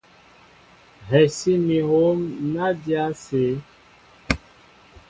[1.09, 2.19] Hɛsí mi hǒm
[2.53, 3.43] ná dya ásé.